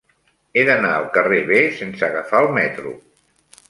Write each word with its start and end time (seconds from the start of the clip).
He 0.55 0.63
d'anar 0.69 0.93
al 0.95 1.05
carrer 1.19 1.43
B 1.53 1.61
sense 1.83 2.09
agafar 2.11 2.45
el 2.47 2.53
metro. 2.61 2.99